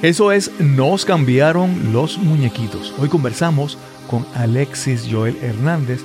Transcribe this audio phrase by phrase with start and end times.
[0.00, 2.94] Eso es Nos cambiaron los muñequitos.
[2.98, 3.76] Hoy conversamos
[4.08, 6.00] con Alexis Joel Hernández,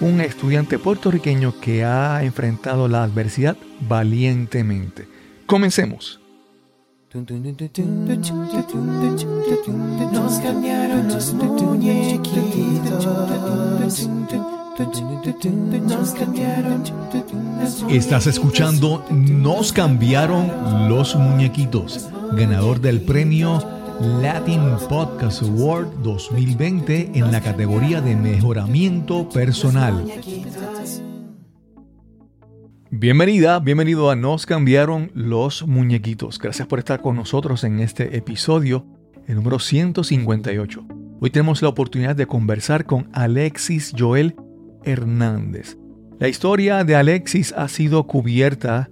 [0.00, 5.06] un estudiante puertorriqueño que ha enfrentado la adversidad valientemente.
[5.46, 6.20] Comencemos.
[10.12, 13.08] Nos cambiaron los muñequitos.
[17.90, 23.62] Estás escuchando Nos cambiaron los muñequitos, ganador del premio
[24.22, 30.10] Latin Podcast Award 2020 en la categoría de mejoramiento personal.
[32.90, 36.38] Bienvenida, bienvenido a Nos cambiaron los muñequitos.
[36.38, 38.86] Gracias por estar con nosotros en este episodio,
[39.26, 40.86] el número 158.
[41.20, 44.36] Hoy tenemos la oportunidad de conversar con Alexis Joel
[44.84, 45.76] Hernández.
[46.18, 48.90] La historia de Alexis ha sido cubierta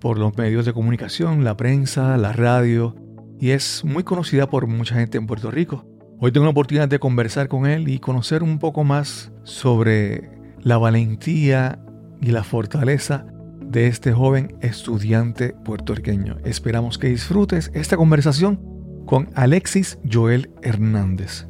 [0.00, 2.94] por los medios de comunicación, la prensa, la radio,
[3.38, 5.84] y es muy conocida por mucha gente en Puerto Rico.
[6.18, 10.78] Hoy tengo la oportunidad de conversar con él y conocer un poco más sobre la
[10.78, 11.78] valentía
[12.20, 13.26] y la fortaleza
[13.60, 16.38] de este joven estudiante puertorriqueño.
[16.44, 18.60] Esperamos que disfrutes esta conversación
[19.06, 21.46] con Alexis Joel Hernández.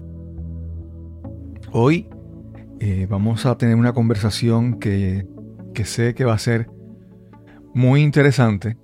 [1.72, 2.08] Hoy
[2.80, 5.26] eh, vamos a tener una conversación que,
[5.84, 6.68] sé que va a ser
[7.76, 8.78] muy interesante.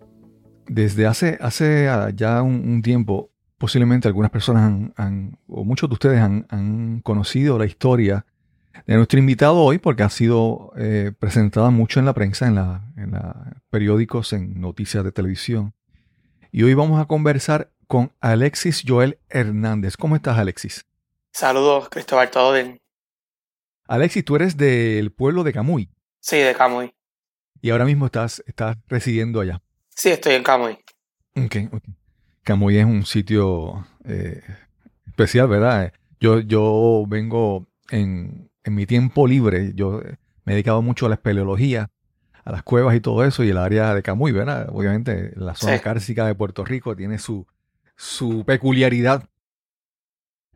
[0.67, 6.21] Desde hace, hace ah, ya un, tiempo, posiblemente algunas personas han, o muchos de ustedes
[6.21, 8.27] han, conocido la historia
[8.87, 12.85] de nuestro invitado hoy porque ha sido eh, presentada mucho en la prensa, en, la,
[12.99, 13.19] en
[13.71, 15.73] periódicos, en noticias de televisión.
[16.51, 19.97] Y hoy vamos a conversar con Alexis Joel Hernández.
[19.97, 20.85] ¿Cómo estás, Alexis?
[21.33, 22.79] Saludos, Cristóbal, todo bien.
[23.89, 25.89] Alexis, tú eres del pueblo de Camuy.
[26.21, 26.93] Sí, de Camuy.
[27.63, 29.63] Y ahora mismo estás, estás residiendo allá.
[29.89, 30.79] Sí, estoy en Camuy.
[31.35, 31.83] Ok, ok.
[32.43, 34.43] Camuy es un sitio eh,
[35.07, 35.95] especial, ¿verdad?
[36.21, 40.03] Yo, yo vengo en, en, mi tiempo libre, yo
[40.45, 41.89] me he dedicado mucho a la espeleología,
[42.45, 44.69] a las cuevas y todo eso, y el área de Camuy, ¿verdad?
[44.71, 47.47] Obviamente la zona cárcica de Puerto Rico tiene su,
[47.97, 49.29] su peculiaridad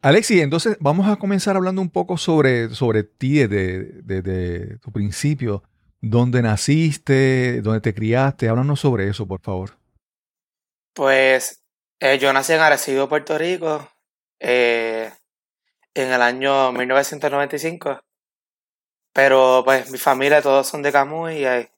[0.07, 5.65] Alexi, entonces vamos a comenzar hablando un poco sobre, sobre ti desde, tu principio.
[6.09, 7.61] ¿Dónde naciste?
[7.63, 8.49] ¿Dónde te criaste?
[8.49, 9.77] Háblanos sobre eso, por favor.
[10.95, 11.65] Pues
[11.99, 13.89] eh, yo nací en Arecibo, Puerto Rico,
[14.39, 15.11] eh,
[15.95, 18.01] en el año 1995.
[19.13, 21.69] Pero pues mi familia todos son de Camuy y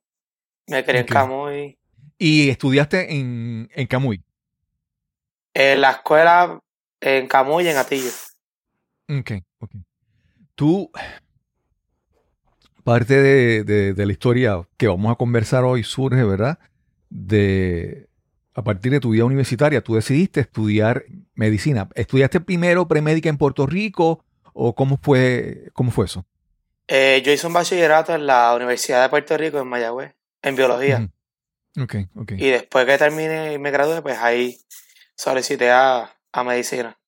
[0.67, 1.78] me crié en Camuy.
[2.19, 4.22] ¿Y estudiaste en, en Camuy?
[5.55, 6.61] En la escuela
[7.00, 8.11] en Camuy y en Atillo.
[9.09, 9.31] Ok,
[9.61, 9.71] ok.
[10.55, 10.91] Tú,
[12.88, 16.59] parte de, la historia que vamos a conversar hoy surge, ¿verdad?
[17.10, 18.09] De,
[18.54, 21.04] a partir de tu vida universitaria, tú decidiste estudiar
[21.34, 21.91] medicina.
[21.94, 26.25] ¿Estudiaste primero premédica en Puerto Rico o cómo fue, cómo fue eso?
[26.87, 31.10] Eh, yo hice un bachillerato en la Universidad de Puerto Rico, en Mayagüez, en biología.
[31.78, 32.32] Ok, ok.
[32.38, 34.59] Y después que terminé y me gradué, pues ahí
[35.15, 36.99] solicité a, a medicina.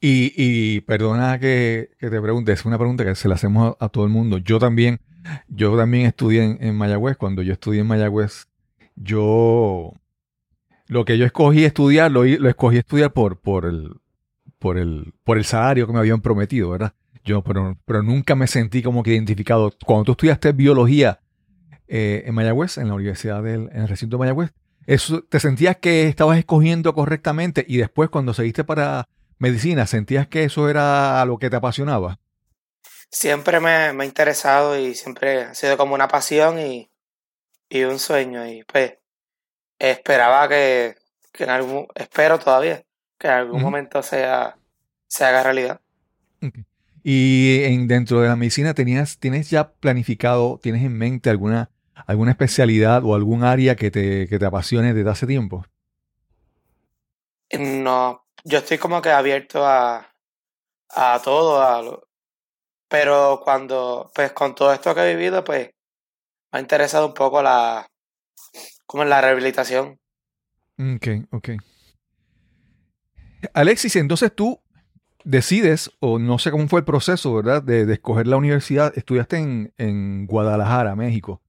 [0.00, 4.04] Y, y perdona que, te pregunte, es una pregunta que se la hacemos a, todo
[4.04, 4.38] el mundo.
[4.38, 5.00] Yo también,
[5.48, 7.16] yo también estudié en, Mayagüez.
[7.16, 8.46] Cuando yo estudié en Mayagüez,
[8.94, 9.92] yo
[10.86, 13.96] lo que yo escogí estudiar, lo, lo escogí estudiar por, por el,
[14.58, 16.94] por el, por el salario que me habían prometido, ¿verdad?
[17.24, 19.72] Yo, pero, pero nunca me sentí como que identificado.
[19.84, 21.20] Cuando tú estudiaste biología
[21.88, 24.52] eh, en Mayagüez, en la Universidad del, en el recinto de Mayagüez,
[25.28, 29.06] ¿Te sentías que estabas escogiendo correctamente y después cuando seguiste para
[29.38, 32.18] medicina, sentías que eso era lo que te apasionaba?
[33.10, 36.90] Siempre me, ha interesado y siempre ha sido como una pasión y,
[37.70, 38.94] un sueño y pues
[39.78, 40.96] esperaba que,
[41.38, 42.84] en algún, espero todavía
[43.18, 44.56] que en algún momento sea,
[45.06, 45.80] se haga realidad.
[47.02, 51.70] Y en, dentro de la medicina tenías, tienes ya planificado, tienes en mente alguna
[52.06, 55.64] alguna especialidad o algún área que te, que te apasione desde hace tiempo?
[57.58, 60.08] No, yo estoy como que abierto a,
[60.90, 62.00] a todo, a
[62.88, 65.70] pero cuando, pues con todo esto que he vivido, pues
[66.50, 67.86] me ha interesado un poco la,
[68.86, 69.98] como la rehabilitación.
[70.78, 71.48] Ok, ok.
[73.52, 74.60] Alexis, entonces tú
[75.24, 77.62] decides, o no sé cómo fue el proceso, ¿verdad?
[77.62, 78.96] De, de escoger la universidad.
[78.96, 81.42] Estudiaste en, en Guadalajara, México.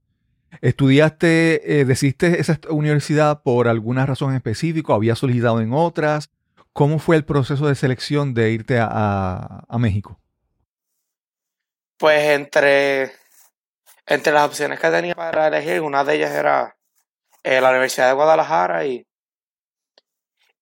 [0.62, 4.94] ¿Estudiaste, eh, decidiste esa universidad por alguna razón específica?
[4.94, 6.30] ¿Habías solicitado en otras?
[6.80, 10.18] ¿Cómo fue el proceso de selección de irte a, México?
[11.98, 13.12] Pues entre,
[14.06, 16.78] entre las opciones que tenía para elegir, una de ellas era
[17.44, 19.06] eh, la Universidad de Guadalajara y,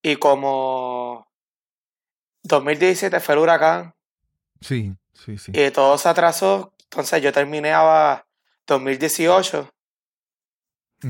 [0.02, 1.28] Y como
[2.42, 3.94] 2017 fue el huracán
[4.60, 5.52] Sí, sí, sí.
[5.54, 8.26] y todo se atrasó, entonces yo terminé a
[8.66, 9.70] 2018,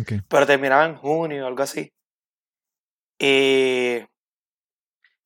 [0.02, 0.12] Ok.
[0.28, 1.94] pero terminaba en junio o algo así.
[3.18, 4.02] Y,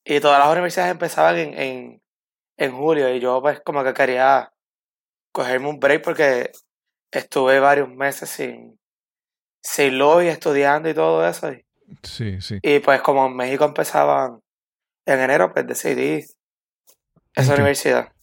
[0.03, 2.01] y todas las universidades empezaban en, en,
[2.57, 4.51] en julio y yo pues como que quería
[5.31, 6.51] cogerme un break porque
[7.11, 8.79] estuve varios meses sin,
[9.61, 11.51] sin luz y estudiando y todo eso.
[11.51, 11.65] Y,
[12.03, 12.57] Sí, sí.
[12.61, 14.39] y, pues como en México empezaban
[15.05, 16.23] en enero, pues decidí
[17.35, 18.13] esa universidad.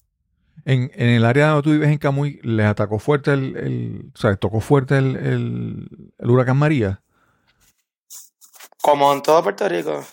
[0.65, 4.19] En, en el área donde tú vives en Camuy, ¿les atacó fuerte el, el- o
[4.19, 7.03] sea, tocó fuerte el, el- el huracán María?
[8.83, 10.05] Como en todo Puerto Rico.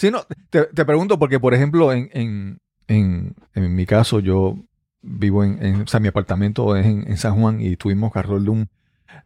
[0.00, 2.58] Sí, no, te, te pregunto porque, por ejemplo, en, en,
[2.88, 4.56] en, en mi caso, yo
[5.02, 8.68] vivo en, en- mi apartamento es en, San Juan y tuvimos alrededor de un,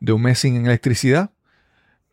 [0.00, 1.30] de un mes sin electricidad,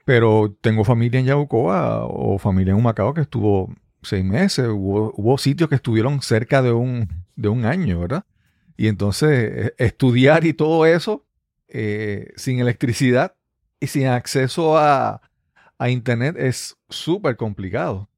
[0.05, 3.73] pero tengo familia en Yabucoa o familia en Humacao que estuvo
[4.03, 8.25] seis meses, hubo, hubo sitios que estuvieron cerca de un, de un año, ¿verdad?
[8.77, 9.29] Y entonces
[9.69, 11.25] eh, estudiar y todo eso
[11.69, 13.35] eh, sin electricidad
[13.79, 15.21] y sin acceso a,
[15.79, 18.09] a internet es súper complicado.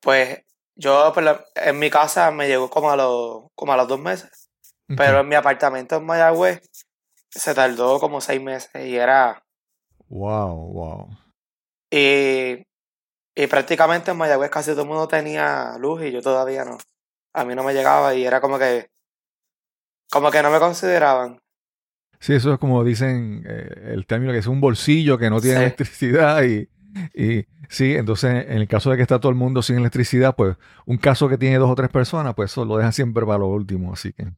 [0.00, 0.42] Pues
[0.76, 4.48] yo la- en mi casa me llegó como a los, como a los dos meses.
[4.96, 6.62] Pero en mi apartamento en Mayagüez
[7.30, 9.40] se tardó como seis meses y era...
[10.08, 11.08] Wow, wow.
[11.92, 12.64] Y,
[13.36, 16.78] y prácticamente en Mayagüez casi todo el mundo tenía luz y yo todavía no.
[17.34, 18.88] A mí no me llegaba y era como que...
[20.10, 21.38] Como que no me consideraban.
[22.18, 25.58] Sí, eso es como dicen eh, el término que es un bolsillo que no tiene
[25.58, 25.62] Sí.
[25.62, 26.68] electricidad y,
[27.14, 30.56] y sí, entonces en el caso de que está todo el mundo sin electricidad, pues
[30.86, 33.48] un caso que tiene dos o tres personas, pues eso lo deja siempre para lo
[33.48, 34.28] último, así que.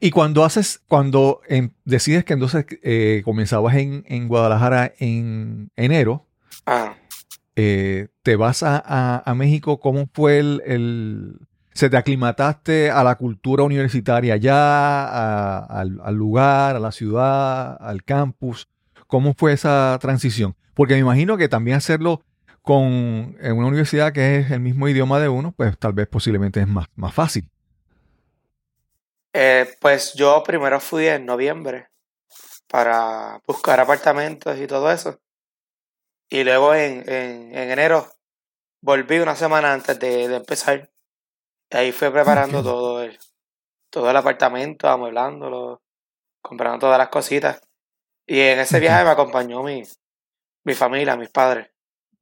[0.00, 6.26] Y cuando haces, cuando em, decides que entonces eh, comenzabas en, en Guadalajara en enero,
[6.66, 6.94] Ah,
[7.56, 11.36] eh, te vas a, a- a México, ¿cómo fue el, el-
[11.74, 14.54] ¿Se te aclimataste a la cultura universitaria allá,
[15.06, 18.68] a- al, al lugar, a la ciudad, al campus?
[19.06, 20.54] ¿Cómo fue esa transición?
[20.74, 22.22] Porque me imagino que también hacerlo
[22.62, 26.60] con en una universidad que es el mismo idioma de uno, pues tal vez posiblemente
[26.60, 27.48] es más, más fácil.
[29.34, 31.88] eh, pues yo primero fui en noviembre
[32.68, 35.20] para buscar apartamentos y todo eso.
[36.30, 38.06] Y luego en, en, en enero
[38.82, 40.90] volví una semana antes de, de empezar.
[41.70, 43.18] Y ahí fui preparando todo el,
[43.90, 45.82] todo el apartamento, amueblándolo,
[46.42, 47.60] comprando todas las cositas.
[48.26, 49.84] Y en ese viaje me acompañó mi,
[50.64, 51.68] mi familia, mis padres.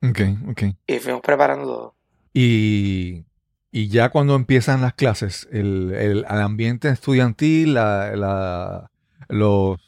[0.02, 0.62] Ok, ok.
[0.86, 1.94] Y fuimos preparando todo.
[2.32, 3.24] Y,
[3.70, 8.90] y ya cuando empiezan las clases, el, el- el ambiente estudiantil, la- la-
[9.28, 9.78] los,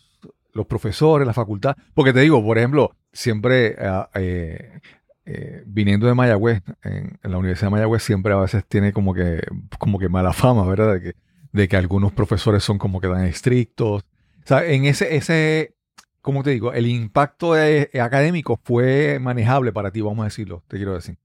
[0.52, 1.76] los profesores, la facultad.
[1.94, 4.80] Porque te digo, por ejemplo, siempre ah, eh,
[5.24, 9.14] eh, viniendo de Mayagüez, en, en la Universidad de Mayagüez siempre a veces tiene como
[9.14, 9.40] que,
[9.78, 10.94] como que mala fama, ¿verdad?
[10.94, 11.12] De que,
[11.52, 14.02] de que algunos profesores son como que tan estrictos.
[14.02, 15.74] O sea, en ese, ese,
[16.22, 16.72] ¿cómo te digo?
[16.72, 21.18] El impacto eh, académico fue manejable para ti, vamos a decirlo, te quiero decir.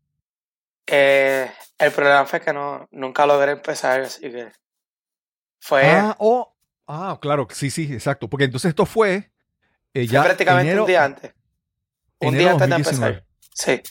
[0.88, 4.50] Eh, el problema fue que no, nunca logré empezar, así que
[5.60, 6.56] fue, Ah, oh,
[6.88, 8.30] ah, claro, sí, sí, exacto.
[8.30, 9.32] Porque entonces esto fue
[9.94, 11.34] eh, fue ya prácticamente enero, un día antes.
[12.20, 13.08] Un día antes de 2019.
[13.08, 13.28] empezar.
[13.54, 13.82] Sí.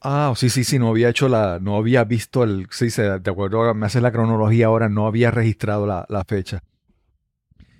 [0.00, 3.30] Ah, sí, sí, sí, no había hecho la, no había visto el, sí, se, de
[3.30, 6.62] acuerdo, me hace la cronología ahora, no había registrado la, la fecha.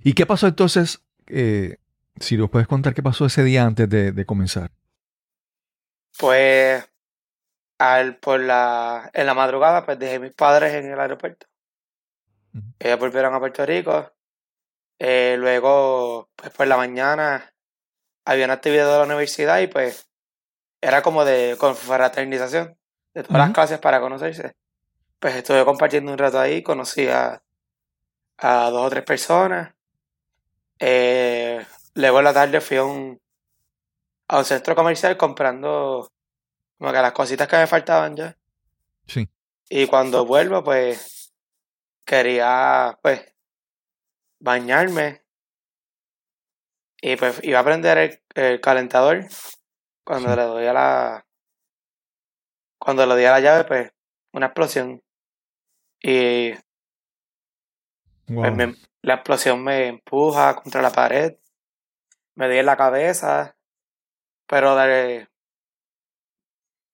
[0.04, 1.02] ¿Y qué pasó entonces?
[1.26, 1.78] Eh,
[2.20, 4.70] si nos puedes contar qué pasó ese día antes de, de comenzar.
[6.18, 6.84] Pues
[7.78, 11.46] al, por la, en la madrugada, pues dejé a mis padres en el aeropuerto.
[12.78, 14.12] Ellos volvieron a Puerto Rico.
[14.98, 17.52] Eh, luego, pues por la mañana
[18.24, 20.08] había una actividad de la universidad y pues
[20.80, 22.76] era como de confraternización
[23.14, 24.54] de todas las clases para conocerse.
[25.18, 27.42] Pues estuve compartiendo un rato ahí, conocí a,
[28.38, 29.74] a dos o tres personas.
[30.78, 31.31] Eh,
[31.94, 33.20] luego en la tarde fui a un,
[34.28, 36.10] a un centro comercial comprando
[36.78, 38.36] como que las cositas que me faltaban ya.
[39.06, 39.28] Sí.
[39.68, 41.32] Y cuando vuelvo, pues
[42.04, 43.24] quería, pues,
[44.40, 45.22] bañarme.
[47.00, 49.24] Y pues iba a prender el, el calentador.
[50.04, 50.36] Cuando Sí.
[50.36, 51.26] le doy a la.
[52.78, 53.92] Cuando le doy a la llave, pues,
[54.32, 55.02] una explosión.
[56.00, 56.52] Y
[58.26, 61.36] pues, me- la explosión me empuja contra la pared.
[62.34, 63.56] Me di en la cabeza.
[64.46, 65.28] Pero de,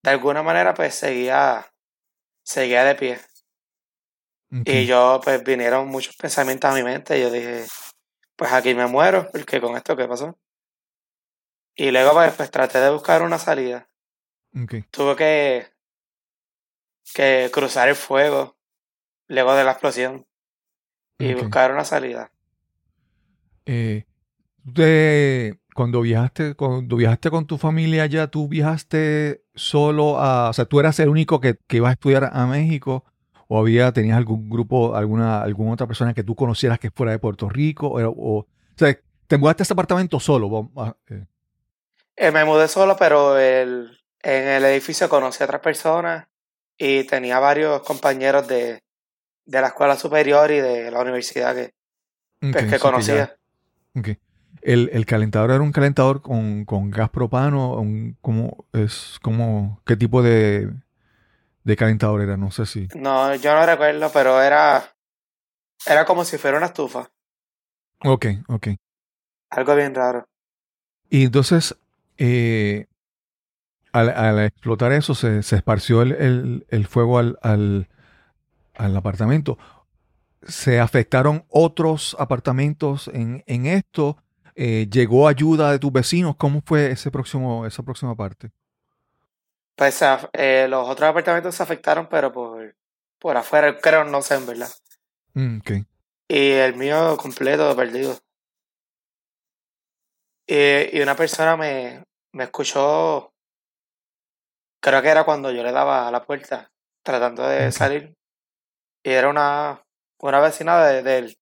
[0.02, 1.73] de alguna manera, pues seguía.
[2.42, 3.21] Seguía de pie.
[4.64, 7.18] Y yo, pues vinieron muchos pensamientos a mi mente.
[7.18, 7.66] Y yo dije,
[8.37, 10.38] pues aquí me muero, porque con esto que pasó.
[11.75, 13.88] Y luego, pues, pues traté de buscar una salida.
[14.61, 14.87] Ok.
[14.90, 15.73] Tuve que,
[17.14, 18.57] que cruzar el fuego
[19.28, 20.26] luego de la explosión
[21.18, 22.33] y buscar una salida.
[23.66, 24.07] Eh,
[24.73, 30.65] de- cuando viajaste, cuando viajaste con tu familia allá, ¿tú viajaste solo a, o sea,
[30.65, 33.05] tú eras el único que, que iba a estudiar a México?
[33.47, 37.19] ¿O había, tenías algún grupo, alguna, alguna otra persona que tú conocieras que fuera de
[37.19, 37.87] Puerto Rico?
[37.89, 38.47] O, o, o
[38.77, 38.97] sea,
[39.27, 40.49] ¿te mudaste a este apartamento solo?
[40.51, 41.25] Vamos a- eh,
[42.17, 46.27] Eh, me mudé solo, pero el, en el edificio conocí a otras personas
[46.77, 48.83] y tenía varios compañeros de,
[49.47, 51.71] de la escuela superior y de la universidad que,
[52.41, 53.15] pues, ok, que que conocía.
[53.95, 54.09] ya- ok.
[54.62, 59.97] El, el calentador era un calentador con, con gas propano, un, ¿cómo es, cómo, qué
[59.97, 60.73] tipo de,
[61.65, 62.37] de calentador era?
[62.37, 62.88] No sé si.
[62.95, 64.85] No, yo no recuerdo, pero era,
[65.87, 67.11] era como si fuera una estufa.
[68.05, 68.69] Ok, ok.
[69.50, 70.25] Algo bien raro.
[71.11, 71.77] Y entonces,
[72.19, 72.87] eh,
[73.93, 77.88] al, al explotar eso, se, se esparció el, el- el fuego al, al-
[78.77, 79.59] al apartamento.
[80.47, 84.17] ¿Se afectaron otros apartamentos en, en esto?
[84.61, 86.35] Eh, ¿Llegó ayuda de tus vecinos?
[86.37, 88.50] ¿Cómo fue ese próximo, esa próxima parte?
[89.77, 92.75] Pues eh, los otros apartamentos se afectaron, pero por,
[93.21, 94.69] por afuera, creo, no sé en verdad.
[95.35, 95.59] Mm,
[96.29, 98.19] Y el mío completo, perdido.
[100.45, 103.33] Y, y una persona me, me escuchó,
[104.81, 106.73] creo que era cuando yo le daba a la puerta,
[107.05, 108.17] tratando de salir.
[109.05, 109.85] Y era una,
[110.21, 111.38] una vecina de- del,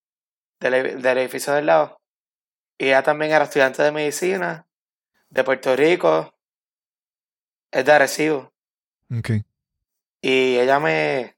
[0.60, 1.98] del edificio del lado.
[2.78, 4.66] Y ella también era estudiante de medicina,
[5.30, 6.34] de Puerto Rico,
[7.70, 8.52] es de Arecibo.
[9.10, 9.30] ok,
[10.20, 11.36] Y ella me,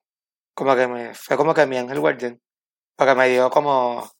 [0.55, 2.41] como que me, fue como que mi ángel guardián,
[2.97, 4.11] porque me dio como,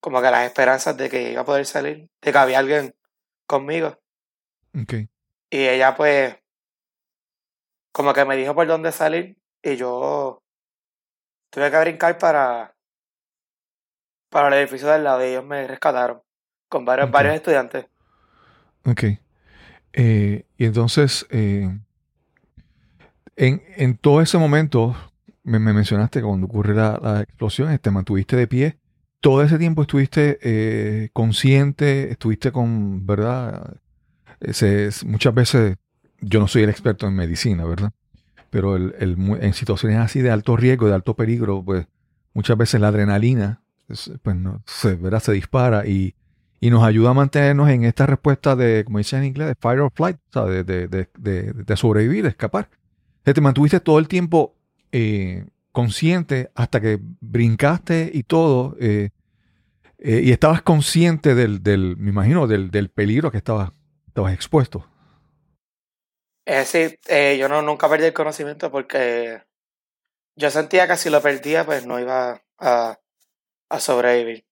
[0.00, 2.94] como que las esperanzas de que iba a poder salir, de que había alguien
[3.46, 3.98] conmigo.
[4.74, 4.94] ok,
[5.50, 6.36] Y ella pues,
[7.92, 10.42] como que me dijo por dónde salir y yo
[11.50, 12.74] tuve que brincar para,
[14.32, 16.22] para el edificio del lado y ellos me rescataron
[16.68, 17.86] con varios, varios estudiantes.
[18.84, 19.04] ok.
[19.94, 21.70] Eh, y entonces, eh,
[23.36, 24.94] en, en todo ese momento,
[25.42, 28.78] me, me mencionaste que cuando ocurre la, la explosión, te mantuviste de pie.
[29.20, 33.76] Todo ese tiempo estuviste eh, consciente, estuviste con, ¿verdad?
[34.40, 35.76] Eh, se- es- muchas veces,
[36.20, 37.92] yo no soy el experto en medicina, ¿verdad?
[38.50, 41.86] Pero el, el en situaciones así de alto riesgo, de alto peligro, pues
[42.34, 43.61] muchas veces la adrenalina
[44.22, 45.20] pues, no, se, ¿verdad?
[45.20, 46.14] se dispara y,
[46.60, 49.80] y nos ayuda a mantenernos en esta respuesta de, como dicen en inglés, de fight
[49.80, 52.68] or flight, de, de- de- de- sobrevivir, de escapar.
[53.22, 54.56] Te mantuviste todo el tiempo
[54.90, 59.10] eh, consciente hasta que brincaste y todo, eh,
[59.98, 63.70] eh, y estabas consciente del, del, me imagino, del, del peligro que estabas,
[64.08, 64.86] estabas expuesto.
[66.44, 69.42] Eh, yo no, nunca perdí el conocimiento porque
[70.36, 72.98] yo sentía que si lo perdía pues no iba a,
[73.72, 74.44] a sobrevivir.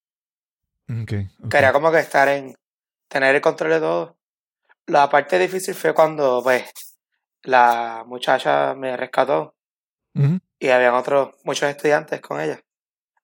[1.03, 1.51] Okay, ok.
[1.51, 2.55] Quería como que estar en,
[3.09, 4.17] tener el control de todo.
[4.87, 6.65] La parte difícil fue cuando pues
[7.43, 9.55] la muchacha me rescató
[10.59, 12.61] y habían otros, muchos estudiantes con ella.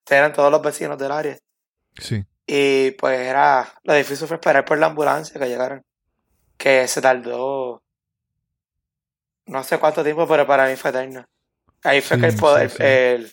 [0.09, 1.37] Eran todos los vecinos del área.
[1.99, 5.83] Sí, Y pues era, lo difícil fue esperar por la ambulancia que llegaran.
[6.57, 7.83] Que se tardó
[9.47, 11.25] no sé cuánto tiempo, pero para mí fue eterno.
[11.83, 12.83] Ahí fue Sí, que el poder, sí, sí.
[12.85, 13.33] el,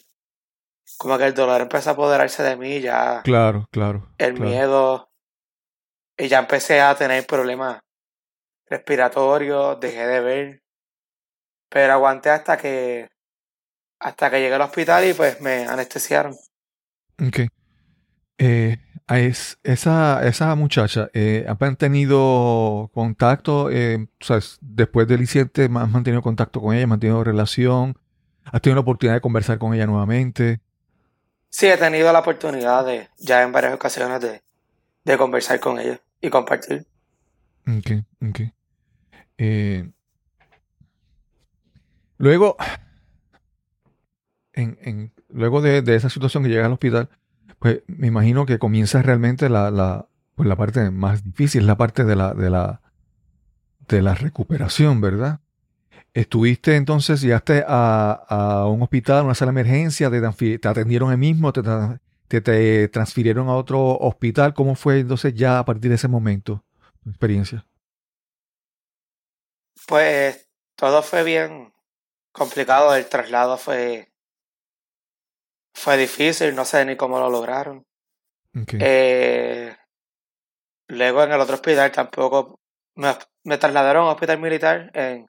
[0.98, 4.08] como que el dolor empezó a apoderarse de mí, ya claro, claro.
[4.18, 4.50] el claro.
[4.50, 5.10] miedo,
[6.18, 7.80] y ya empecé a tener problemas
[8.70, 10.64] respiratorios, dejé de ver,
[11.70, 13.10] pero aguanté hasta que,
[14.00, 16.36] hasta que llegué al hospital y pues me anestesiaron.
[17.20, 17.40] Ok.
[18.38, 23.70] Eh, es- esa, esa muchacha, eh, ¿han tenido contacto?
[23.72, 24.08] Eh,
[24.62, 26.84] después del incidente, ¿has mantenido contacto con ella?
[26.84, 27.98] ¿Has mantenido relación?
[28.46, 30.60] ¿Has tenido la oportunidad de conversar con ella nuevamente?
[31.56, 34.42] Sí, he tenido la oportunidad de, ya en varias ocasiones, de,
[35.06, 36.88] de conversar con ella y compartir.
[37.68, 37.92] Ok,
[38.28, 38.40] ok.
[39.38, 39.88] Eh,
[42.18, 42.58] luego,
[44.54, 47.10] en, en- luego de, de esa situación que llega al hospital,
[47.60, 52.04] pues me imagino que comienza realmente la, la, pues, la parte más difícil, la parte
[52.04, 52.82] de la, de la,
[53.88, 55.40] de la recuperación, ¿verdad?
[56.14, 61.52] Estuviste entonces, llegaste a, a un hospital, una sala de emergencia, te, atendieron ahí mismo,
[61.52, 61.64] te,
[62.28, 64.54] te, te transfirieron a otro hospital.
[64.54, 66.64] ¿Cómo fue entonces ya a partir de ese momento
[67.04, 67.66] tu experiencia?
[69.88, 71.74] Pues todo fue bien
[72.32, 74.14] complicado, el traslado fue,
[75.74, 77.88] fue difícil, no sé ni cómo lo lograron.
[78.54, 79.76] Eh,
[80.90, 82.60] luego en el otro hospital tampoco
[82.94, 83.16] me,
[83.46, 85.28] me trasladaron a un hospital militar en,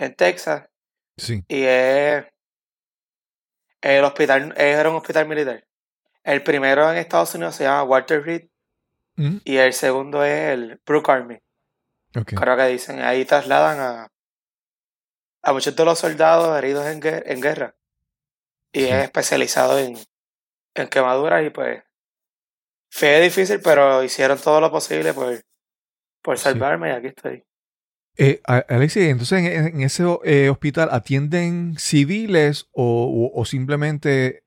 [0.00, 0.68] en Texas.
[1.16, 1.44] Sí.
[1.48, 2.24] Y es
[3.80, 5.66] el hospital, era un hospital militar.
[6.22, 8.48] El primero en Estados Unidos se llama Walter Reed
[9.16, 11.38] Mm, y el segundo es el Brook Army.
[12.12, 14.08] Creo que dicen, ahí trasladan a,
[15.42, 17.74] a muchos de los soldados heridos en, en guerra.
[18.72, 18.88] Y Sí.
[18.88, 19.98] es especializado en,
[20.74, 21.82] en quemaduras y pues
[22.88, 25.38] fue difícil, pero hicieron todo lo posible por,
[26.22, 26.44] por Sí.
[26.44, 27.44] salvarme y aquí estoy.
[28.22, 34.42] Eh, Alexis, entonces en, en ese eh, hospital atienden civiles o, o- o simplemente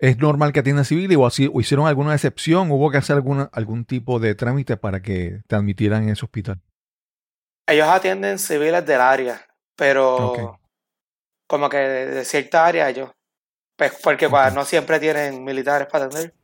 [0.00, 3.48] es normal que atiendan civiles o, así- o hicieron alguna excepción, hubo que hacer alguna,
[3.52, 6.60] algún tipo de trámite para que te admitieran en ese hospital.
[7.68, 9.40] Ellos atienden civiles del área,
[9.76, 10.32] pero
[11.46, 13.10] como que de, de cierta área ellos,
[13.76, 16.34] pues porque no siempre tienen militares para atender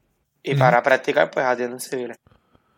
[0.45, 2.17] y para practicar pues atienden civiles.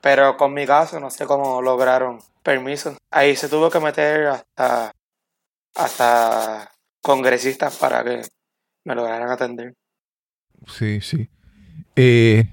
[0.00, 2.96] Pero con mi caso no sé cómo lograron permiso.
[3.10, 4.92] Ahí se tuvo que meter hasta,
[5.74, 6.70] hasta
[7.02, 8.22] congresistas para que
[8.84, 9.74] me lograran atender.
[10.66, 11.28] Sí, sí.
[11.96, 12.52] Eh,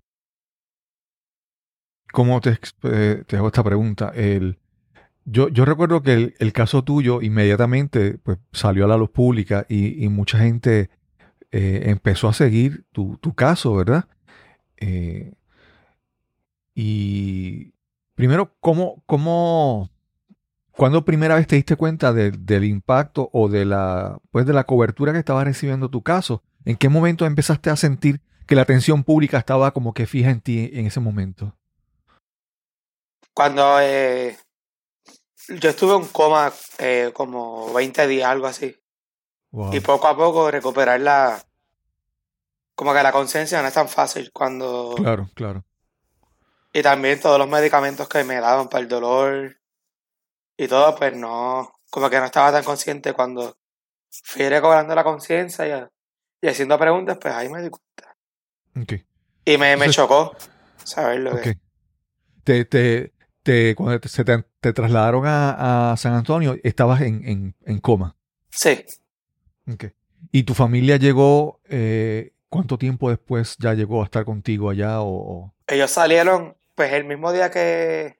[2.11, 4.11] ¿cómo eh, te hago esta pregunta?
[4.15, 4.59] El,
[5.25, 10.07] yo, yo recuerdo que el, caso tuyo inmediatamente pues, salió a la luz pública y,
[10.09, 10.89] mucha gente
[11.51, 14.05] eh, empezó a seguir tu, tu caso, ¿verdad?
[16.79, 17.73] Y
[18.17, 19.89] primero, ¿cómo, cómo,
[20.71, 24.65] cuándo primera vez te diste cuenta de- del impacto o de la, pues, de la
[24.65, 26.43] cobertura que estaba recibiendo tu caso?
[26.65, 30.41] ¿En qué momento empezaste a sentir que la atención pública estaba como que fija en
[30.41, 31.55] ti en ese momento?
[33.33, 34.35] Cuando eh,
[35.47, 38.75] yo estuve en coma eh, como 20 días, algo así.
[39.51, 39.75] Wow.
[39.75, 41.39] Y poco a poco recuperar la...
[42.75, 44.95] Como que la conciencia no es tan fácil cuando...
[44.97, 45.63] Claro, claro.
[46.77, 49.57] Y también todos los medicamentos que me daban para el dolor
[50.57, 51.73] y todo, pues no...
[51.89, 53.57] Como que no estaba tan consciente cuando
[54.23, 58.15] fui recobrando la conciencia y, y haciendo preguntas, pues ahí me di cuenta.
[58.79, 59.01] Ok.
[59.45, 60.35] Y me, me Entonces- chocó
[60.83, 61.57] saber lo que...
[62.43, 67.27] Te, te, te, cuando te, se te, te trasladaron a, a San Antonio, estabas en,
[67.27, 68.15] en, en coma.
[68.51, 68.85] Sí,
[69.71, 69.85] Ok.
[70.31, 75.01] ¿Y tu familia llegó, eh, cuánto tiempo después ya llegó a estar contigo allá?
[75.01, 78.19] O, o- ellos salieron, pues el mismo día que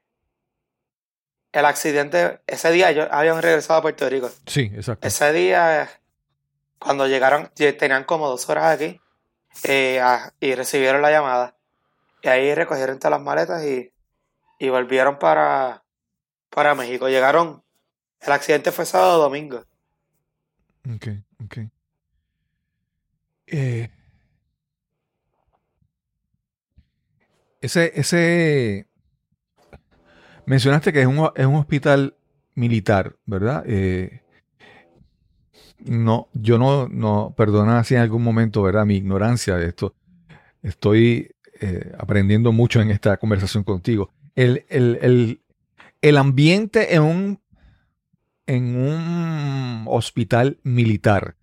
[1.51, 4.31] el accidente, ese día ellos habían regresado a Puerto Rico.
[4.47, 5.07] Sí, exacto.
[5.07, 5.87] Ese día,
[6.79, 8.99] cuando llegaron, lle- tenían como dos horas aquí
[9.63, 10.01] eh,
[10.39, 11.55] y recibieron la llamada.
[12.23, 13.93] Y ahí recogieron todas las maletas y,
[14.57, 15.83] y volvieron para,
[16.49, 17.07] para México.
[17.09, 17.63] Llegaron,
[18.21, 19.63] el accidente fue sábado domingo.
[20.95, 21.07] Ok,
[21.45, 21.57] ok.
[23.47, 23.89] Eh,
[27.61, 28.87] ese, ese,
[30.45, 32.15] mencionaste que es un, es un hospital
[32.55, 33.63] militar, ¿verdad?
[33.67, 34.21] Eh,
[35.79, 38.85] no, yo no, no, perdona si en algún momento, ¿verdad?
[38.85, 39.95] Mi ignorancia de esto.
[40.63, 44.11] Estoy eh, aprendiendo mucho en esta conversación contigo.
[44.35, 45.41] El, el, el,
[46.01, 47.39] el ambiente en un,
[48.47, 51.35] en un hospital militar,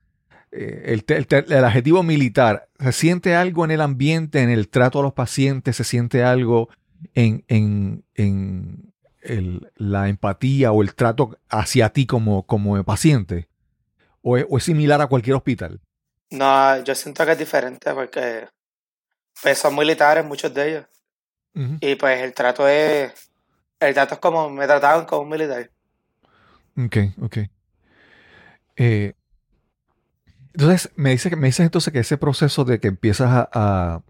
[0.57, 5.03] el, te- el adjetivo militar, ¿se siente algo en el ambiente, en el trato a
[5.03, 5.77] los pacientes?
[5.77, 6.69] ¿Se siente algo
[7.14, 13.49] en, en, en el- la empatía o el trato hacia ti como, como paciente?
[14.23, 15.81] ¿O es, o es similar a cualquier hospital?
[16.31, 18.47] No, yo siento que es diferente porque
[19.43, 20.87] pues, son militares, muchos de ellos.
[21.81, 23.12] Y pues el trato es,
[23.79, 25.71] el trato es como, me trataban como un militar.
[26.77, 27.38] Ok, ok.
[28.77, 29.12] Eh,
[30.55, 34.03] entonces, me dice que me dices entonces que ese proceso de que empiezas a,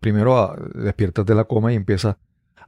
[0.00, 2.16] primero a, despiertas de la coma y empiezas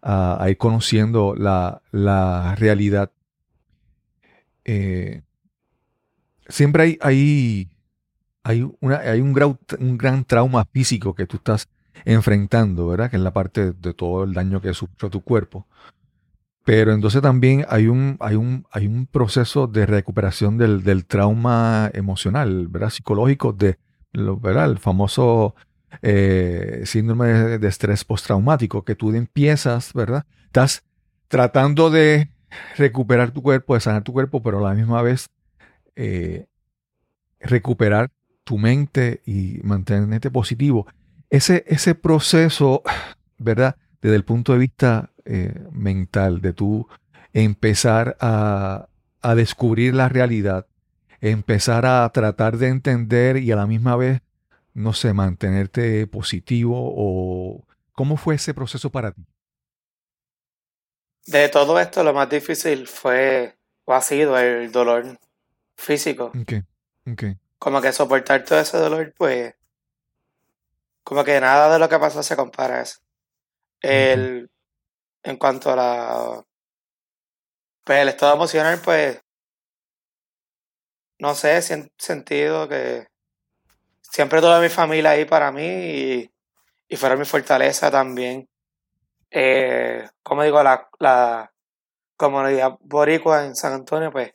[0.02, 3.12] a, ir conociendo la, la realidad.
[4.64, 5.22] eh,
[6.48, 7.68] siempre hay, hay,
[8.42, 11.68] hay, una, hay un, un gran trauma físico que tú estás
[12.06, 13.10] enfrentando, ¿verdad?
[13.10, 15.66] Que es la parte de todo el daño que sufre tu cuerpo.
[16.68, 21.90] Pero entonces también hay un, hay un, hay un proceso de recuperación del, del trauma
[21.94, 22.90] emocional, ¿verdad?
[22.90, 23.78] Psicológico, de,
[24.12, 24.70] ¿verdad?
[24.70, 25.54] El famoso
[26.02, 30.26] eh, síndrome de, de estrés postraumático, que tú empiezas, ¿verdad?
[30.44, 30.84] Estás
[31.28, 32.28] tratando de
[32.76, 35.30] recuperar tu cuerpo, de sanar tu cuerpo, pero a la misma vez
[35.96, 36.48] eh,
[37.40, 38.10] recuperar
[38.44, 40.86] tu mente y mantenerte positivo.
[41.30, 42.82] Ese, ese proceso,
[43.38, 43.76] ¿verdad?
[44.02, 46.88] Desde el punto de vista eh, mental, de tú
[47.34, 48.88] empezar a,
[49.20, 50.66] a descubrir la realidad,
[51.20, 54.22] empezar a tratar de entender y a la misma vez,
[54.72, 57.62] no sé, mantenerte positivo o
[57.92, 59.22] ¿cómo fue ese proceso para ti?
[61.26, 65.18] De todo esto, lo más difícil fue, o ha sido el dolor
[65.76, 66.32] físico.
[67.58, 69.54] Como que soportar todo ese dolor, pues,
[71.02, 73.00] como que nada de lo que pasó se compara a eso.
[73.82, 74.50] El,
[75.22, 76.44] en cuanto a la,
[77.84, 79.20] pues el estado emocional, pues,
[81.18, 83.08] no sé, he sentido que
[84.02, 86.30] siempre tuve mi familia ahí para mí y,
[86.88, 88.48] y mi fortaleza también.
[89.30, 91.52] Eh, como digo, la, la
[92.16, 94.32] comunidad boricua en San Antonio, pues,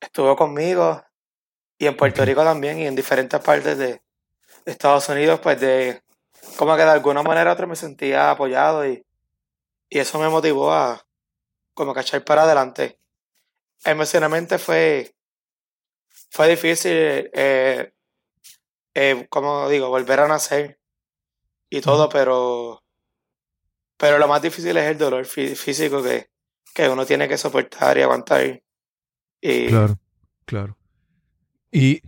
[0.00, 1.02] estuvo conmigo
[1.78, 4.02] y en Puerto Rico también y en diferentes partes de,
[4.64, 6.02] Estados Unidos, pues de
[6.56, 9.04] como que de alguna manera u otra me sentía apoyado y,
[9.90, 11.04] y eso me motivó a
[11.74, 13.00] como que echar para adelante.
[13.84, 15.14] Emocionalmente fue,
[16.30, 17.92] fue difícil, eh,
[18.94, 20.78] eh, como digo, volver a nacer
[21.68, 22.82] y todo, pero,
[23.96, 26.30] pero lo más difícil es el dolor físico que,
[26.72, 28.62] que uno tiene que soportar y aguantar.
[29.40, 29.98] Y, claro,
[30.44, 30.76] claro.
[31.72, 32.02] Y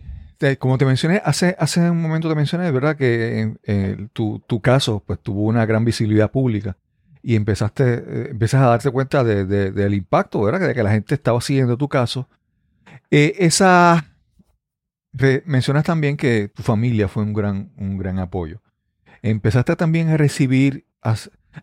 [0.59, 5.01] como te mencioné, hace, hace un momento te mencioné, verdad, que eh, tu, tu, caso
[5.05, 6.77] pues tuvo una gran visibilidad pública
[7.23, 10.67] y empezaste, eh, empiezas a darte cuenta de, del impacto, ¿verdad?
[10.67, 12.27] De que la gente estaba siguiendo tu caso.
[13.09, 14.05] Eh, esa
[15.45, 18.61] mencionas también que tu familia fue un gran, un gran apoyo.
[19.21, 20.85] Empezaste también a recibir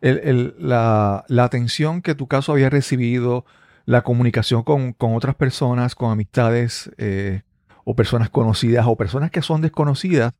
[0.01, 3.44] la, atención que tu caso había recibido,
[3.87, 7.42] la comunicación con, otras personas, con amistades eh,
[7.85, 10.33] o personas conocidas o personas que son desconocidas.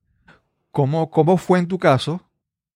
[0.71, 2.23] ¿Cómo, cómo fue en tu caso?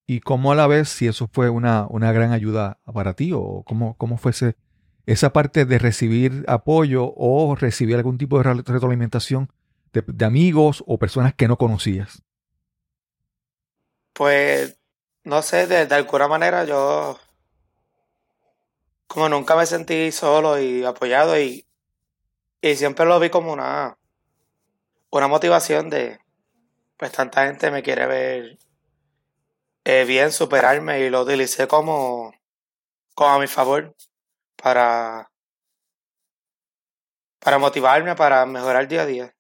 [0.06, 3.62] Y cómo a la vez, si eso fue una, una gran ayuda para ti o
[3.66, 4.56] cómo, cómo fuese
[5.06, 9.50] esa parte de recibir apoyo o recibir algún tipo de retroalimentación
[9.92, 12.22] de, amigos o personas que no conocías?
[14.12, 14.78] Pues,
[15.24, 17.18] no sé, de, alguna manera yo,
[19.06, 21.66] como nunca me sentí solo y apoyado y,
[22.60, 23.96] y siempre lo vi como una,
[25.10, 26.18] una motivación de,
[26.96, 28.58] pues tanta gente me quiere ver
[29.84, 32.32] eh, bien, superarme y lo utilicé como,
[33.14, 33.94] como a mi favor
[34.56, 35.30] para,
[37.38, 39.34] para motivarme, para mejorar día a día.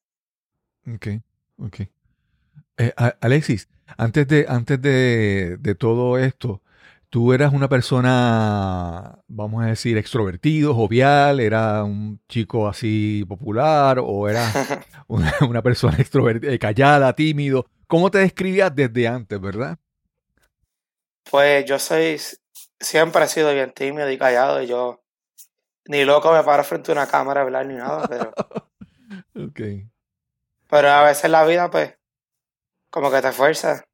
[0.86, 1.06] Ok,
[1.58, 1.80] ok.
[2.76, 6.62] Eh, Alexis, antes de, antes de, de, todo esto,
[7.08, 14.28] tú eras una persona, vamos a decir, extrovertido, jovial, era un chico así popular o
[14.28, 14.44] era
[15.08, 17.66] una, persona extrovertida, eh, callada, tímido.
[17.86, 19.78] ¿Cómo te describías desde antes, verdad?
[21.30, 22.20] Pues yo soy,
[22.78, 25.04] siempre he sido bien tímido y callado y yo
[25.86, 28.32] ni loco me paro frente a una cámara a hablar ni nada, pero...
[29.48, 29.60] ok.
[30.70, 31.94] Pero a veces la vida, pues,
[32.90, 33.84] como que te fuerza.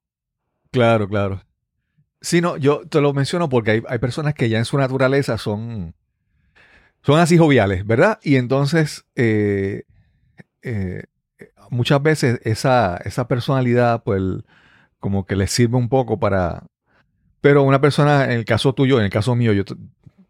[0.71, 1.43] Claro, claro.
[2.21, 5.95] Sí, no, yo te lo menciono porque hay, personas que ya en su naturaleza son,
[7.03, 8.19] son así joviales, ¿verdad?
[8.23, 9.85] Y entonces, eh,
[10.63, 11.05] eh,
[11.71, 14.23] muchas veces esa, esa personalidad, pues,
[14.99, 16.67] como que les sirve un poco para...
[17.41, 19.65] Pero una persona, en el caso tuyo, en el caso mío, yo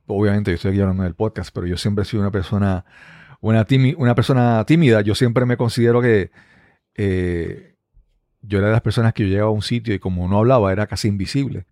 [0.07, 2.85] obviamente yo estoy aquí hablando del podcast, pero yo siempre he sido una persona
[3.40, 6.31] una, una persona tímida, yo siempre me considero que
[6.94, 7.75] eh,
[8.42, 10.73] yo era de las personas que yo llegaba a un sitio y como no hablaba
[10.73, 11.66] era casi invisible.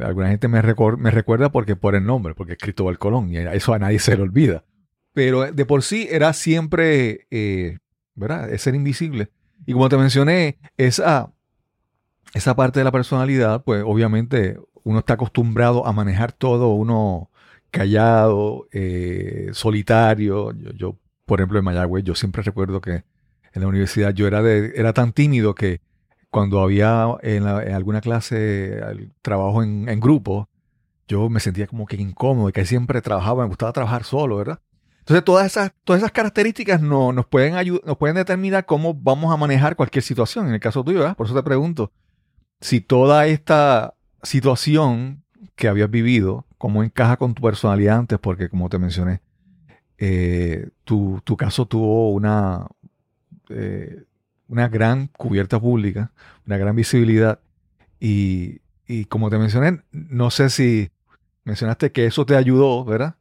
[0.00, 3.74] Alguna gente me, me recuerda porque por el nombre, porque es Cristóbal Colón, y eso
[3.74, 4.64] a nadie se le olvida.
[5.12, 7.78] Pero de por sí era siempre, eh,
[8.14, 8.52] ¿verdad?
[8.52, 9.30] Es ser invisible.
[9.66, 11.32] Y como te mencioné, esa,
[12.34, 17.30] esa parte de la personalidad, pues obviamente uno está acostumbrado a manejar todo, uno
[17.70, 20.52] callado, eh, solitario.
[20.76, 23.04] Yo, por ejemplo, en Mayagüez, yo siempre recuerdo que
[23.52, 25.80] en la universidad yo era, de, era tan tímido que
[26.30, 28.80] cuando había en, alguna clase
[29.20, 30.48] trabajo en, grupo,
[31.08, 34.60] yo me sentía como que incómodo, que siempre trabajaba, me gustaba trabajar solo, ¿verdad?
[35.00, 39.36] Entonces, todas esas, todas esas características no, nos, pueden nos pueden determinar cómo vamos a
[39.36, 40.46] manejar cualquier situación.
[40.46, 41.16] En el caso tuyo, ¿verdad?
[41.16, 41.90] Por eso te pregunto,
[42.60, 45.22] si toda esta situación
[45.56, 49.22] que habías vivido cómo encaja con tu personalidad antes, porque como te mencioné,
[49.96, 52.66] eh, tu, caso tuvo una,
[53.48, 54.04] eh,
[54.48, 56.12] una gran cubierta pública,
[56.46, 57.40] una gran visibilidad.
[57.98, 58.60] Y,
[59.08, 60.90] como te mencioné, no sé si
[61.44, 63.16] mencionaste que eso te ayudó, ¿verdad?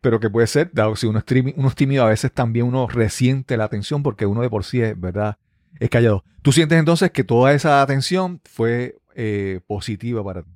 [0.00, 2.88] Pero que puede ser, dado si uno es, uno es tímido, a veces también uno
[2.88, 5.36] resiente la atención porque uno de por sí es, ¿verdad?
[5.80, 6.24] Es callado.
[6.42, 10.50] ¿Tú sientes entonces que toda esa atención fue eh, positiva para ti?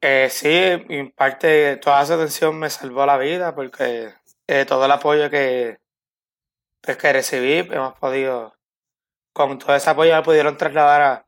[0.00, 4.12] Eh, sí, en parte toda esa atención me salvó la vida porque
[4.48, 5.78] eh, todo el apoyo que,
[6.80, 8.54] pues, que recibí, hemos podido,
[9.32, 11.24] con todo ese apoyo me pudieron trasladar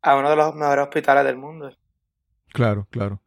[0.00, 1.76] a, uno de los mejores hospitales del mundo.
[2.52, 3.20] Claro, claro.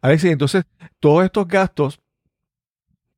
[0.00, 0.64] A ver si entonces
[0.98, 2.00] todos estos gastos,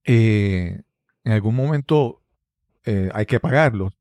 [0.04, 0.82] eh,
[1.22, 2.20] en algún momento
[2.84, 3.92] eh, hay que pagarlo.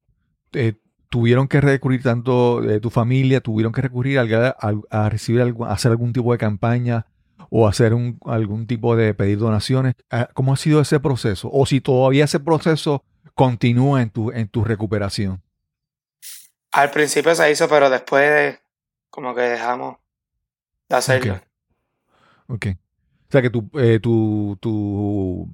[0.54, 0.74] Eh,
[1.10, 4.56] tuvieron que recurrir tanto de tu familia, tuvieron que recurrir a,
[4.90, 7.06] a, recibir a hacer algún tipo de campaña
[7.50, 9.96] o hacer un, algún tipo de pedir donaciones.
[10.10, 11.50] Ah, ¿Cómo ha sido ese proceso?
[11.52, 15.42] O si todavía ese proceso continúa en tu, en tu recuperación.
[16.72, 18.60] Al principio se hizo, pero después
[19.10, 19.98] como que dejamos
[20.90, 21.40] de hacerlo.
[22.48, 22.68] Ok.
[23.28, 25.54] O sea que tu, eh, tu, tu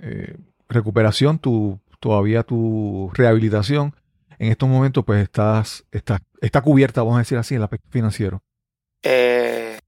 [0.00, 0.36] eh,
[0.68, 3.94] recuperación, tu, todavía tu rehabilitación,
[4.38, 7.88] en estos momentos pues estás, está, está cubierta, vamos a decir así, en el aspecto
[7.90, 8.42] financiero.
[9.02, 9.78] Eh,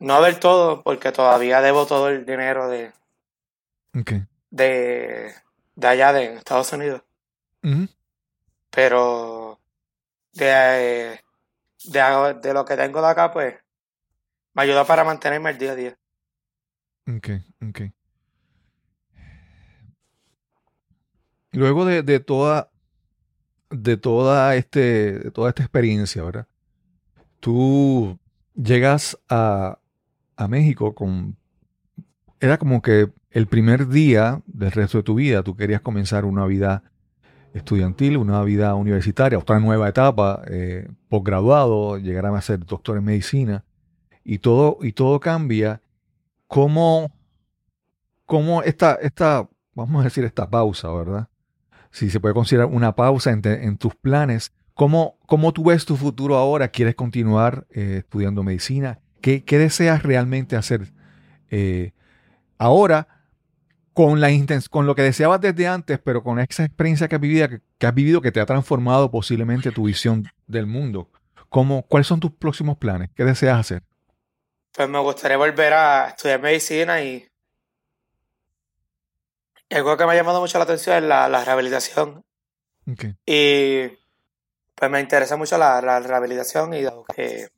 [0.00, 2.92] no del todo, porque todavía debo todo el dinero de,
[4.50, 5.32] de,
[5.76, 7.02] de allá de Estados Unidos.
[8.70, 9.60] Pero
[10.32, 11.20] de,
[11.84, 13.54] de, de, lo que tengo de acá, pues
[14.52, 15.98] me ayuda para mantenerme el día a día.
[17.06, 17.28] Ok,
[17.66, 17.80] ok.
[21.52, 22.73] Luego de, de toda
[23.70, 26.46] de toda este de toda esta experiencia, ¿verdad?
[27.40, 28.18] Tú
[28.54, 29.78] llegas a,
[30.36, 31.36] a México con
[32.40, 36.46] era como que el primer día del resto de tu vida tú querías comenzar una
[36.46, 36.82] vida
[37.54, 43.64] estudiantil, una vida universitaria, otra nueva etapa, eh, posgraduado, llegar a ser doctor en medicina
[44.24, 45.80] y todo, y todo cambia.
[46.48, 47.12] ¿Cómo,
[48.26, 51.28] cómo esta, esta, vamos a decir, esta pausa, ¿verdad?
[51.94, 56.36] Si se puede considerar una pausa en, tus planes, ¿cómo, ¿cómo, tú ves tu futuro
[56.36, 56.66] ahora?
[56.66, 58.98] ¿Quieres continuar eh, estudiando medicina?
[59.20, 60.92] ¿Qué, ¿Qué, deseas realmente hacer
[61.50, 61.92] eh,
[62.58, 63.06] ahora?
[63.92, 64.28] con, la
[64.70, 67.94] con lo que deseabas desde antes, pero con esa experiencia que has, vivido, que, has
[67.94, 71.08] vivido que te ha transformado posiblemente tu visión del mundo.
[71.48, 73.10] ¿Cómo, ¿Cuáles son tus próximos planes?
[73.14, 73.84] ¿Qué deseas hacer?
[74.74, 77.24] Pues me gustaría volver a estudiar medicina y
[79.70, 82.24] algo que me ha llamado mucho la atención es la, rehabilitación.
[83.26, 83.88] Y
[84.74, 87.48] pues me interesa mucho la, rehabilitación y que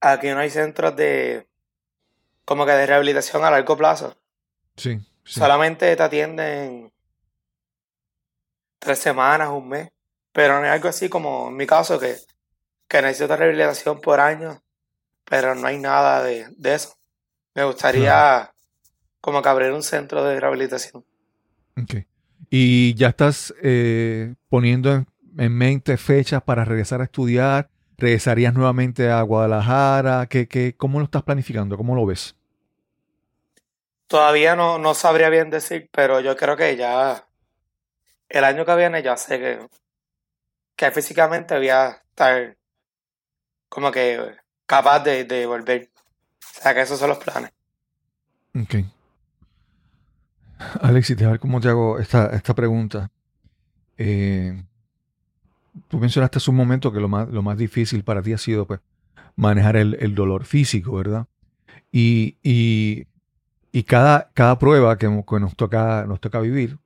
[0.00, 1.46] aquí no hay centros de
[2.44, 4.16] como que de rehabilitación a largo plazo.
[4.76, 4.98] Sí.
[5.24, 6.92] Solamente te atienden
[8.78, 9.90] tres semanas, un mes.
[10.32, 12.16] Pero no es algo así como en mi caso que,
[12.86, 14.62] que necesito rehabilitación por año.
[15.24, 16.96] Pero no hay nada de, eso.
[17.54, 18.54] Me gustaría
[19.26, 21.04] como que abrir un centro de rehabilitación.
[21.76, 22.06] Ok.
[22.48, 27.68] ¿Y ya estás eh, poniendo en, en, mente fechas para regresar a estudiar?
[27.98, 30.26] ¿Regresarías nuevamente a Guadalajara?
[30.26, 31.76] ¿Qué, qué, ¿Cómo lo estás planificando?
[31.76, 32.36] ¿Cómo lo ves?
[34.06, 37.26] Todavía no, no sabría bien decir, pero yo creo que ya
[38.28, 39.66] el año que viene ya sé que,
[40.76, 42.56] que físicamente voy a estar
[43.68, 44.36] como que
[44.66, 45.90] capaz de, volver.
[45.96, 47.50] O sea que esos son los planes.
[48.54, 48.95] Ok.
[50.80, 53.10] Alexis, a ver cómo te hago esta, esta pregunta.
[53.98, 54.62] Eh,
[55.88, 58.66] tú mencionaste hace un momento que lo más, lo más difícil para ti ha sido
[58.66, 58.80] pues,
[59.36, 61.26] manejar el, el dolor físico, ¿verdad?
[61.92, 63.06] Y, y
[63.76, 66.78] y cada, cada prueba que, nos, toca, nos toca vivir,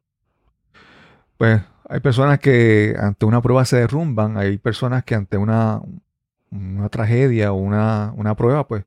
[1.38, 5.80] pues hay personas que ante una prueba se derrumban, hay personas que ante una,
[6.50, 8.86] una tragedia o una, una prueba, pues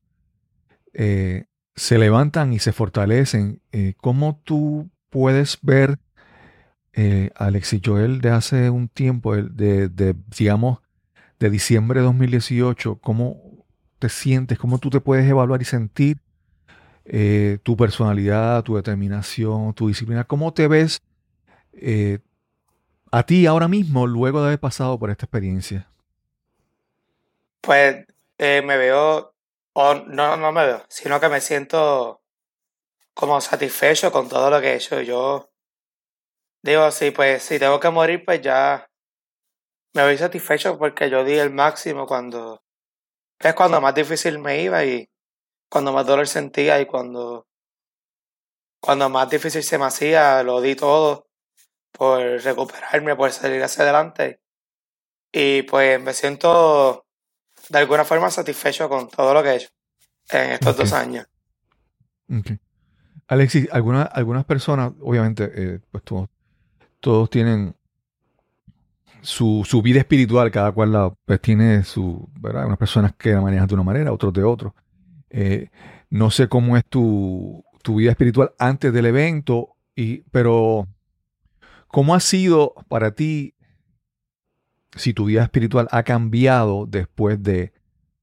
[0.92, 3.60] eh, se levantan y se fortalecen.
[3.72, 5.98] Eh, ¿Cómo tú puedes ver,
[6.92, 10.80] eh, Alexis Joel, de hace un tiempo, de, digamos,
[11.38, 13.64] de diciembre de 2018, cómo
[13.98, 16.18] te sientes, cómo tú te puedes evaluar y sentir
[17.04, 21.00] eh, tu personalidad, tu determinación, tu disciplina, ¿cómo te ves
[21.72, 22.18] eh,
[23.10, 25.88] a ti ahora mismo luego de haber pasado por esta experiencia?
[27.60, 28.04] Pues
[28.38, 29.33] me veo,
[29.74, 32.22] o no, no me veo, sino que me siento
[33.14, 35.00] como satisfecho con todo lo que he hecho.
[35.02, 35.50] Yo
[36.62, 38.88] digo, sí, pues si tengo que morir, pues ya
[39.94, 42.62] me voy satisfecho porque yo di el máximo cuando
[43.38, 45.08] es cuando más difícil me iba y
[45.70, 47.46] cuando más dolor sentía y cuando,
[48.80, 51.26] cuando más difícil se me hacía, lo di todo
[51.92, 54.40] por recuperarme, por salir hacia adelante.
[55.32, 57.03] Y pues me siento
[57.68, 59.68] de alguna forma satisfecho con todo lo que he hecho
[60.30, 61.26] en estos dos años.
[63.26, 66.28] Alexis, algunas, algunas personas, obviamente, eh, pues todos,
[67.00, 67.74] todos tienen
[69.22, 72.66] su, su, vida espiritual, cada cual la, pues tiene su, ¿verdad?
[72.66, 74.74] Unas personas que la manejan de una manera, otros de otro.
[75.30, 75.70] Eh,
[76.10, 80.86] no sé cómo es tu, vida espiritual antes del evento, y, pero
[81.88, 83.54] ¿cómo ha sido para ti
[84.96, 87.72] si tu vida espiritual ha cambiado después de,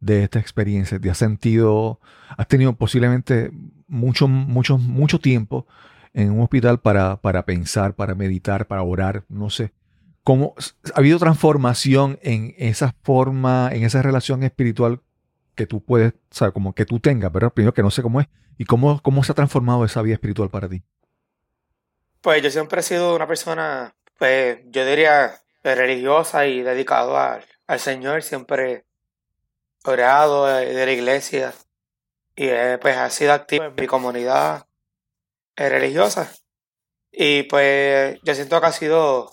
[0.05, 0.99] esta experiencia?
[0.99, 1.99] ¿Te has sentido,
[2.38, 3.51] has tenido posiblemente
[3.88, 5.67] mucho, mucho, mucho tiempo
[6.13, 9.71] en un hospital para, para pensar, para meditar, para orar, no sé.
[10.23, 10.55] ¿Cómo
[10.93, 15.01] ha habido transformación en esa forma, en esa relación espiritual
[15.55, 18.21] que tú puedes, o sea, como que tú tengas, pero primero que no sé cómo
[18.21, 20.84] es, y cómo, cómo se ha transformado esa vida espiritual para ti?
[22.21, 27.80] Pues yo siempre he sido una persona, pues yo diría, religiosa y dedicado al, al
[27.80, 28.86] Señor, siempre
[29.84, 31.54] orado eh, de la iglesia
[32.36, 32.47] y
[32.82, 34.67] pues ha sido activo en mi comunidad
[35.56, 36.32] eh, religiosa.
[37.12, 39.32] Y pues yo siento que ha sido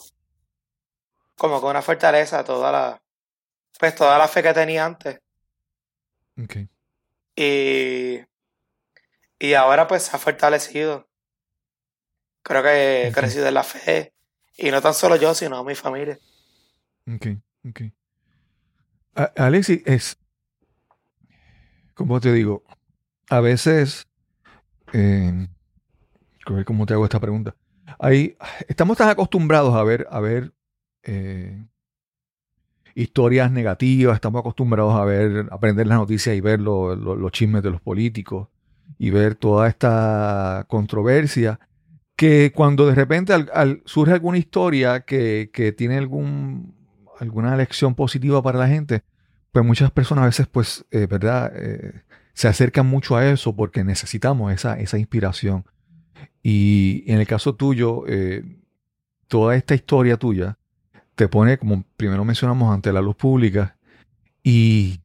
[1.36, 3.02] como con una fortaleza toda la,
[3.78, 5.20] pues toda la fe que tenía antes.
[6.42, 6.68] Okay.
[7.36, 8.20] Y,
[9.38, 11.08] y ahora pues se ha fortalecido.
[12.42, 14.12] Creo que he crecido en la fe.
[14.60, 16.18] Y no tan solo yo, sino mi familia.
[17.06, 17.26] Ok,
[17.68, 17.80] ok.
[19.36, 20.18] Alexi, es,
[21.94, 22.64] como te digo,
[23.30, 24.08] a veces,
[24.92, 25.48] eh,
[26.66, 27.54] ¿cómo te hago esta pregunta?
[28.00, 30.52] Ahí, estamos tan acostumbrados a ver, a ver
[31.04, 31.64] eh,
[32.94, 37.80] historias negativas, estamos acostumbrados a ver, aprender las noticias y ver los chismes de los
[37.80, 38.48] políticos
[38.98, 41.60] y ver toda esta controversia,
[42.18, 43.32] que cuando de repente
[43.84, 46.74] surge alguna historia que, tiene algún,
[47.20, 49.04] alguna lección positiva para la gente,
[49.52, 51.52] pues muchas personas a veces, pues, eh, ¿verdad?
[51.54, 52.02] Eh,
[52.32, 55.64] se acercan mucho a eso porque necesitamos esa, esa inspiración.
[56.42, 58.42] Y en el caso tuyo, eh,
[59.28, 60.58] toda esta historia tuya
[61.14, 63.76] te pone, como primero mencionamos, ante la luz pública
[64.42, 64.98] y,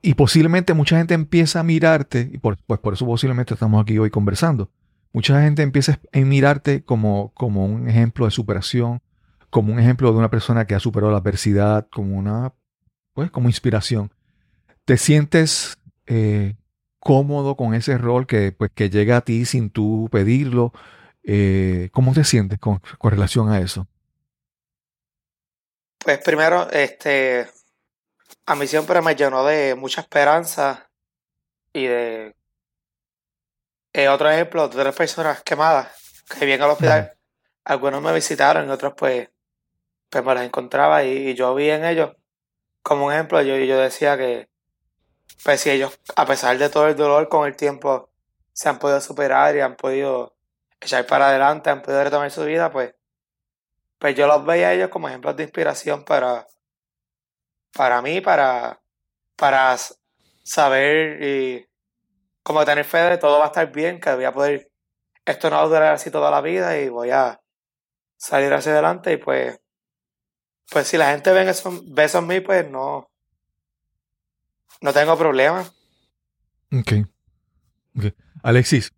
[0.00, 3.98] y posiblemente mucha gente empieza a mirarte, y por, pues por eso posiblemente estamos aquí
[3.98, 4.70] hoy conversando,
[5.12, 9.00] mucha gente empieza a mirarte como, como un ejemplo de superación,
[9.50, 12.54] como un ejemplo de una persona que ha superado la adversidad, como una,
[13.14, 14.12] pues como inspiración.
[14.84, 16.54] ¿Te sientes eh,
[16.98, 20.72] cómodo con ese rol que, pues, que llega a ti sin tú pedirlo.
[21.22, 23.86] Eh, ¿Cómo te sientes con, relación a eso?
[25.98, 27.48] Pues primero, este,
[28.46, 30.90] a mí siempre me llenó de mucha esperanza
[31.72, 32.34] y de
[34.04, 35.88] eh, otro ejemplo tres personas quemadas
[36.28, 37.12] que vienen al hospital.
[37.64, 39.28] Algunos me visitaron y otros pues,
[40.08, 42.12] pues me las encontraba y, yo vi en ellos
[42.82, 43.42] como un ejemplo.
[43.42, 44.48] Yo, yo decía que
[45.42, 48.10] pues si ellos, a pesar de todo el dolor con el tiempo,
[48.52, 50.36] se han podido superar y han podido
[50.80, 52.94] echar para adelante, han podido retomar su vida, pues,
[53.98, 56.46] pues yo los veía a ellos como ejemplos de inspiración para,
[57.72, 58.80] para mí, para,
[59.36, 59.76] para
[60.44, 61.67] saber y
[62.48, 64.72] como tener fe de todo va a estar bien, que voy a poder,
[65.26, 67.38] esto no va a durar así toda la vida y voy a
[68.16, 69.60] salir hacia adelante y pues,
[70.70, 73.10] pues si la gente ve eso, ve eso en mí, pues no,
[74.80, 75.62] no tengo problema.
[76.72, 77.06] Ok.
[78.42, 78.94] Alexis,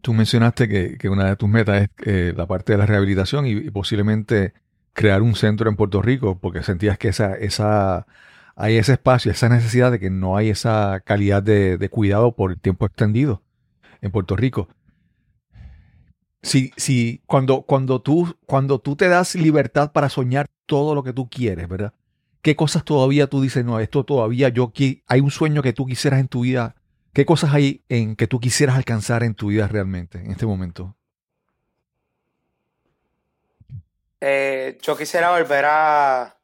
[0.00, 3.68] tú mencionaste que, una de tus metas es eh, la parte de la rehabilitación y,
[3.72, 4.54] posiblemente
[4.92, 8.06] crear un centro en Puerto Rico, porque sentías que esa, esa,
[8.54, 12.60] hay ese espacio, esa necesidad de que no hay esa calidad de, cuidado por el
[12.60, 13.42] tiempo extendido
[14.00, 14.68] en Puerto Rico.
[16.42, 21.12] Si, si cuando, cuando, tú, cuando tú te das libertad para soñar todo lo que
[21.12, 21.94] tú quieres, ¿verdad?
[22.42, 24.72] ¿Qué cosas todavía tú dices, no, esto todavía yo,
[25.06, 26.74] hay un sueño que tú quisieras en tu vida?
[27.12, 30.96] ¿Qué cosas hay en que tú quisieras alcanzar en tu vida realmente en este momento?
[34.20, 36.36] Eh, yo quisiera volver a,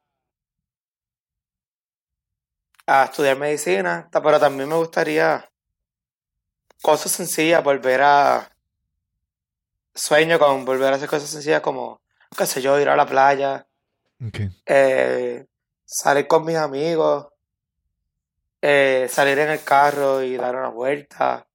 [2.91, 5.47] a estudiar medicina, pero también me gustaría
[6.81, 8.51] cosas sencillas, volver a
[9.95, 12.01] sueño con volver a hacer cosas sencillas como,
[12.35, 13.67] qué sé yo, ir a la playa,
[14.65, 15.47] eh,
[15.85, 17.27] salir con mis amigos,
[18.63, 21.47] eh, salir en el carro y dar una vuelta,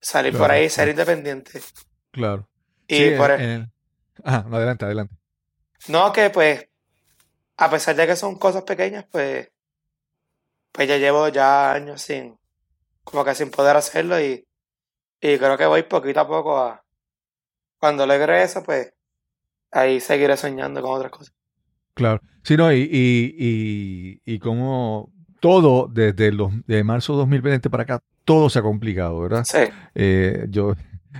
[0.00, 1.62] salir por ahí, ser independiente.
[2.10, 2.48] Claro.
[2.88, 3.30] Y por
[4.24, 5.14] Ah, no, adelante, adelante.
[5.86, 6.68] No, que pues,
[7.56, 9.48] a pesar de que son cosas pequeñas, pues,
[10.72, 12.38] pues ya llevo ya años sin,
[13.04, 14.46] como que sin poder hacerlo y,
[15.20, 16.82] y creo que voy poquito a poco a,
[17.78, 18.94] cuando logre eso, pues,
[19.72, 21.34] ahí seguiré soñando con otras cosas.
[21.94, 22.20] Claro.
[22.44, 28.02] Sí, no, y, y, y, como todo, desde los, de marzo de 2020 para acá,
[28.24, 29.42] todo se ha complicado, ¿verdad?
[29.44, 29.64] Sí.
[29.96, 30.74] Eh, yo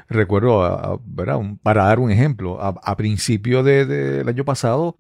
[0.08, 1.40] recuerdo, ¿verdad?
[1.64, 4.96] para dar un ejemplo, a, principio del de, año pasado,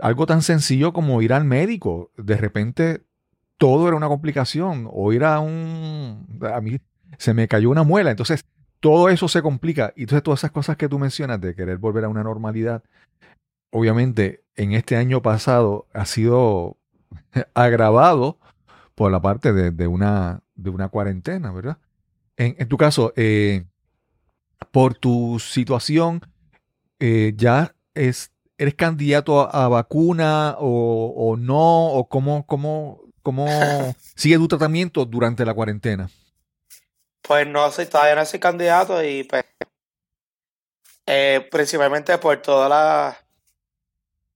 [0.00, 3.02] algo tan sencillo como ir al médico, de repente
[3.58, 6.40] todo era una complicación, o ir a un...
[6.52, 6.78] A mí
[7.18, 8.44] se me cayó una muela, entonces
[8.80, 9.92] todo eso se complica.
[9.96, 12.82] Y entonces todas esas cosas que tú mencionas de querer volver a una normalidad,
[13.70, 16.76] obviamente en este año pasado ha sido
[17.54, 18.38] agravado
[18.94, 21.78] por la parte de, una, de una cuarentena, ¿verdad?
[22.36, 23.64] En, tu caso, eh,
[24.70, 26.20] por tu situación,
[26.98, 33.48] eh, ya es, eres candidato a, vacuna o, no, o cómo, cómo, cómo
[34.14, 36.08] sigue tu tratamiento durante la cuarentena.
[37.22, 39.44] Pues no soy, todavía no soy candidato y pues
[41.06, 43.16] eh, principalmente por todas las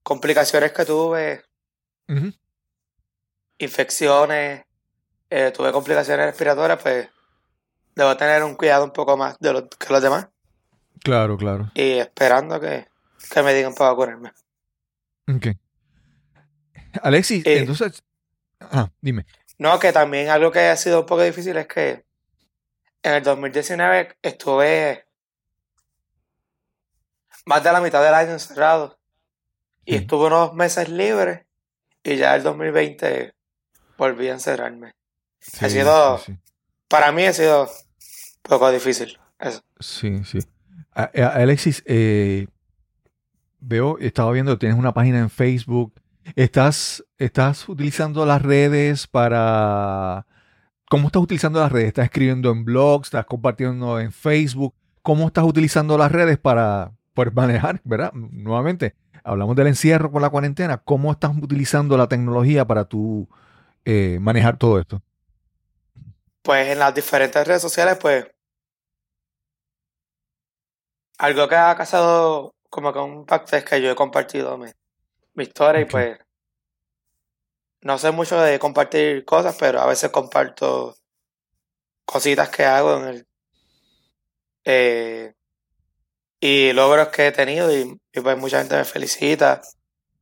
[0.03, 1.43] complicaciones que tuve,
[3.59, 4.63] infecciones,
[5.29, 7.09] eh, tuve complicaciones respiratorias, pues
[7.95, 10.27] debo tener un cuidado un poco más de lo, que los demás.
[11.03, 11.71] Claro, claro.
[11.75, 12.87] Y esperando que,
[13.43, 14.31] me digan para vacunarme.
[15.27, 15.55] Ok.
[17.03, 18.03] Alexis, eh, entonces...
[18.59, 19.25] Ah, dime.
[19.57, 22.05] No, que también algo que ha sido un poco difícil es que
[23.03, 25.05] en el 2019 estuve
[27.45, 28.99] más de la mitad del año encerrado.
[29.85, 31.45] Y estuve unos meses libres
[32.03, 33.33] y ya el 2020
[33.97, 34.93] volví a encerrarme.
[35.59, 36.21] ha sido,
[36.87, 37.69] para mí ha sido un
[38.43, 39.63] poco difícil eso.
[39.79, 40.39] Sí, sí.
[40.93, 42.47] Alexis, eh,
[43.59, 45.93] veo, estaba viendo, tienes una página en Facebook.
[46.35, 50.25] ¿Estás, ¿Estás utilizando las redes para...
[50.89, 51.87] ¿Cómo estás utilizando las redes?
[51.87, 53.07] ¿Estás escribiendo en blogs?
[53.07, 54.73] ¿Estás compartiendo en Facebook?
[55.01, 58.11] ¿Cómo estás utilizando las redes para, por manejar, ¿verdad?
[58.13, 60.77] Nuevamente, hablamos del encierro con la cuarentena.
[60.77, 63.27] ¿Cómo estás utilizando la tecnología para tú
[63.85, 65.01] eh, manejar todo esto?
[66.41, 68.25] Pues en las diferentes redes sociales, pues
[71.19, 74.69] algo que ha causado como que un impacto es que yo he compartido mi,
[75.43, 76.17] historia y pues
[77.81, 80.95] no sé mucho de compartir cosas, pero a veces comparto
[82.05, 83.27] cositas que hago en el
[84.65, 85.33] eh,
[86.39, 89.61] y logros que he tenido y, pues mucha gente me felicita,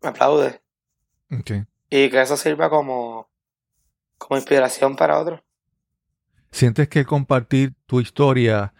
[0.01, 0.61] me aplaude.
[1.89, 3.29] Y que eso sirva como,
[4.17, 5.41] como inspiración para otros.
[6.51, 8.73] ¿Sientes que compartir tu historia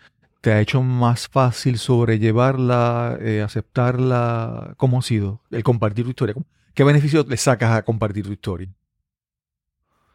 [0.47, 4.75] te ha hecho más fácil sobrellevarla, eh, aceptarla?
[4.77, 6.35] ¿Cómo ha sido el compartir tu historia?
[6.73, 8.69] ¿Qué beneficio le sacas a compartir tu historia?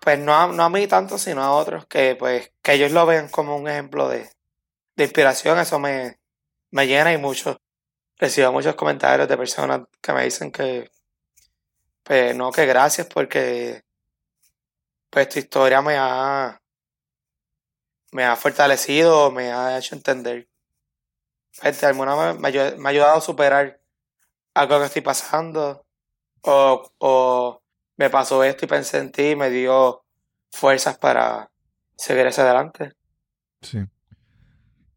[0.00, 3.58] Pues no a, mí tanto, sino a otros, que pues que ellos lo ven como
[3.58, 4.26] un ejemplo de,
[4.96, 6.16] de inspiración, eso me,
[6.70, 7.58] me llena y mucho.
[8.16, 10.90] Recibo muchos comentarios de personas que me dicen que,
[12.04, 13.82] pues no, que gracias porque
[15.10, 16.58] pues tu historia me ha,
[18.12, 20.48] me ha fortalecido, me ha hecho entender.
[21.60, 23.80] Pues, alguna me, ha ayudado a superar
[24.54, 25.84] algo que estoy pasando.
[26.42, 27.62] O, o
[27.96, 30.04] me pasó esto y pensé en ti y me dio
[30.50, 31.50] fuerzas para
[31.96, 32.92] seguir hacia adelante.
[33.60, 33.78] Sí.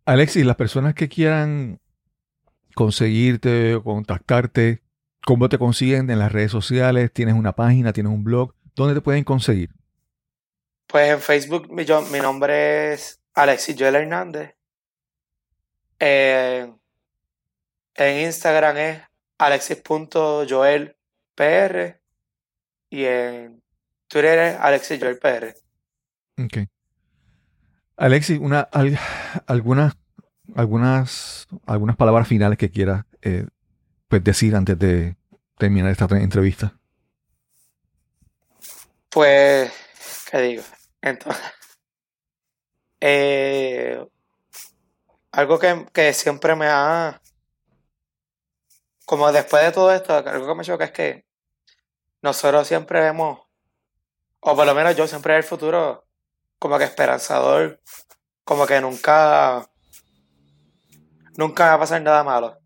[0.06, 1.80] Alexis, las personas que quieran
[2.74, 4.84] conseguirte o contactarte,
[5.26, 7.12] ¿cómo te consiguen en las redes sociales?
[7.14, 7.94] ¿Tienes una página?
[7.94, 8.54] ¿Tienes un blog?
[8.76, 9.70] ¿Dónde te pueden conseguir?
[10.88, 14.56] Pues en Facebook mi, mi nombre es Alexis Joel Hernández.
[16.00, 16.76] en
[17.96, 19.02] Instagram es
[19.38, 22.00] alexis.joelpr
[22.90, 23.62] y en
[24.08, 25.56] Twitter es alexisjoelpr.
[26.38, 26.58] Ok.
[27.98, 28.68] Alexis, una,
[29.48, 29.96] algunas,
[30.56, 33.48] algunas, algunas palabras finales que quieras eh,
[34.08, 35.16] pues decir antes de
[35.58, 36.78] terminar esta entrevista.
[39.10, 39.72] Pues,
[40.30, 40.64] ¿qué digo?
[41.06, 41.46] Entonces,
[43.00, 44.04] eh,
[45.32, 47.22] algo que, siempre me ha,
[49.06, 51.26] como después de todo esto, algo que me choca es que
[52.24, 53.40] nosotros siempre vemos,
[54.40, 56.08] o por lo menos yo siempre en el futuro
[56.58, 57.80] como que esperanzador,
[58.44, 59.70] como que nunca,
[61.38, 62.58] nunca va a pasar nada malo.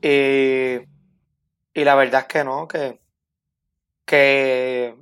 [0.00, 0.78] Y,
[1.74, 2.98] y la verdad es que no, que,
[4.06, 4.96] que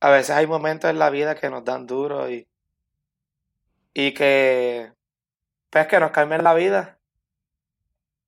[0.00, 2.46] a veces hay momentos en la vida que nos dan duro y,
[3.94, 4.92] y que,
[5.70, 6.98] pues que nos calmen la vida.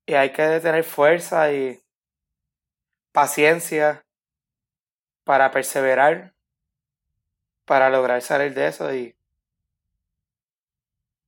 [0.05, 1.81] Y hay que tener fuerza y
[3.11, 4.05] paciencia
[5.23, 6.33] para perseverar
[7.71, 9.15] para lograr salir de eso y,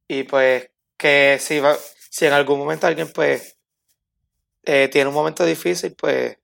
[0.10, 1.78] y pues que si, va,
[2.10, 3.58] si en algún momento alguien pues
[4.64, 6.38] eh, tiene un momento difícil, pues,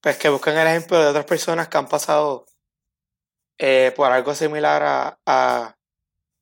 [0.00, 2.46] pues que busquen el ejemplo de otras personas que han pasado
[3.58, 5.76] eh, por algo similar a, a,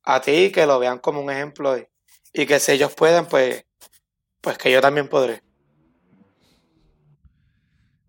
[0.03, 1.87] a ti, que lo vean como un ejemplo y,
[2.33, 3.65] y que si ellos pueden, pues,
[4.41, 5.41] pues que yo también podré.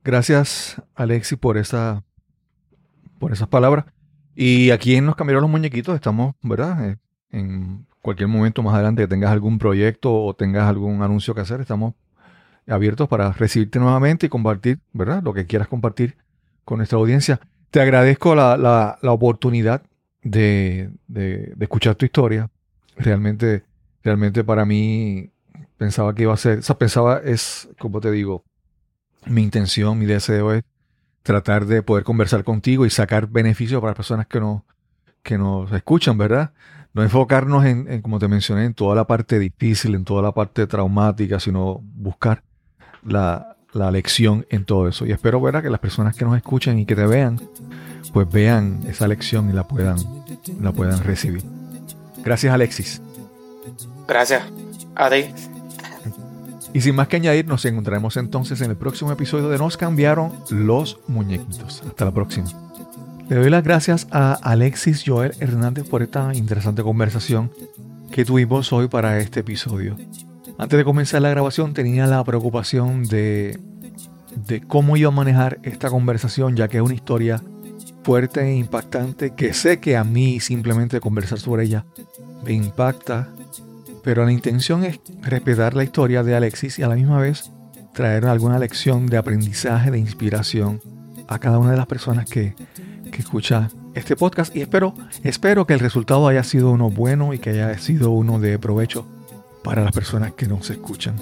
[0.05, 2.05] Gracias, Alexi, por esa
[3.18, 3.84] por esas palabras.
[4.34, 6.90] Y aquí en Nos Cambiaron los Muñequitos estamos, ¿verdad?
[6.90, 6.96] Eh,
[7.30, 11.61] en cualquier momento más adelante que tengas algún proyecto o tengas algún anuncio que hacer,
[11.61, 11.94] estamos
[12.69, 15.23] abiertos para recibirte nuevamente y compartir, ¿verdad?
[15.23, 16.16] Lo que quieras compartir
[16.64, 17.41] con nuestra audiencia.
[17.71, 19.83] Te agradezco la, la, oportunidad
[20.23, 22.51] de, de, escuchar tu historia,
[22.97, 23.62] Realmente,
[24.03, 25.31] realmente para mí
[25.77, 28.45] pensaba que iba a ser, o sea, pensaba es, como te digo,
[29.25, 30.64] mi intención, mi deseo es
[31.23, 34.62] tratar de poder conversar contigo y sacar beneficios para las personas que nos,
[35.23, 36.53] que nos escuchan, ¿verdad?
[36.93, 40.66] No enfocarnos en, como te mencioné, en toda la parte difícil, en toda la parte
[40.66, 42.43] traumática, sino buscar
[43.05, 45.07] la, la lección en todo eso.
[45.07, 47.40] Y espero, ¿verdad?, que las personas que nos escuchen y que te vean,
[48.12, 49.99] pues vean esa lección y la puedan,
[50.61, 51.42] la puedan recibir.
[52.24, 53.03] Gracias, Alexis.
[54.07, 54.42] Gracias.
[54.94, 55.26] A ti.
[56.74, 60.32] Y sin más que añadir, nos encontraremos entonces en el próximo episodio de Nos cambiaron
[60.51, 61.82] los muñequitos.
[61.86, 62.49] Hasta la próxima.
[63.28, 67.51] Le doy las gracias a Alexis Joel Hernández por esta interesante conversación
[68.11, 69.96] que tuvimos hoy para este episodio.
[70.59, 73.59] Antes de comenzar la grabación tenía la preocupación de,
[74.46, 77.42] de cómo iba a manejar esta conversación, ya que es una historia
[78.02, 81.84] fuerte e impactante que sé que a mí simplemente conversar sobre ella
[82.44, 83.28] me impacta
[84.02, 87.50] pero la intención es respetar la historia de Alexis y a la misma vez
[87.92, 90.80] traer alguna lección de aprendizaje, de inspiración
[91.26, 92.54] a cada una de las personas que,
[93.12, 94.56] que escucha este podcast.
[94.56, 94.94] Y espero,
[95.24, 99.06] espero que el resultado haya sido uno bueno y que haya sido uno de provecho
[99.69, 101.14] para las personas que nos escuchan.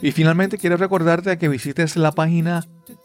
[0.00, 2.64] Y finalmente quiero recordarte que visites la página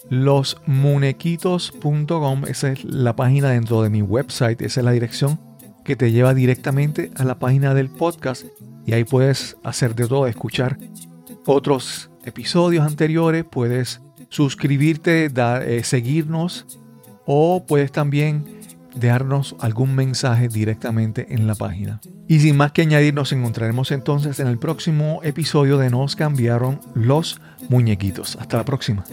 [0.10, 5.38] losmunequitos.com, esa es la página dentro de mi website, esa es la dirección
[5.84, 8.45] que te lleva directamente a la página del podcast.
[8.86, 10.78] Y ahí puedes hacer de todo, escuchar
[11.45, 16.66] otros episodios anteriores, puedes suscribirte, eh, seguirnos
[17.26, 18.57] o puedes también
[19.00, 22.00] dejarnos algún mensaje directamente en la página.
[22.28, 26.80] Y sin más que añadir, nos encontraremos entonces en el próximo episodio de Nos cambiaron
[26.93, 27.39] los
[27.70, 28.36] muñequitos.
[28.36, 29.04] Hasta la próxima.